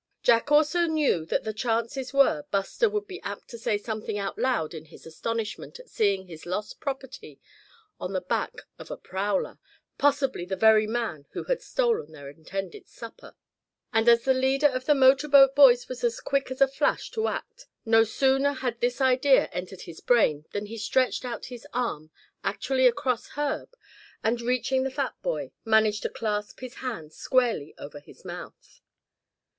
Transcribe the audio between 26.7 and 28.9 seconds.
hand squarely over his mouth.